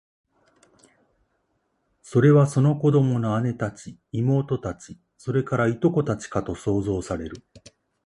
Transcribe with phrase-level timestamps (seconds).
[2.01, 7.43] それは、その子供の姉たち、妹たち、それから、従姉妹たちかと想像される